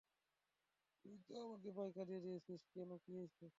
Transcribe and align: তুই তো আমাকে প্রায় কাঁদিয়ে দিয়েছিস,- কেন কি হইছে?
তুই 1.05 1.15
তো 1.27 1.33
আমাকে 1.45 1.69
প্রায় 1.75 1.91
কাঁদিয়ে 1.95 2.21
দিয়েছিস,- 2.21 2.61
কেন 2.73 2.89
কি 3.03 3.11
হইছে? 3.19 3.45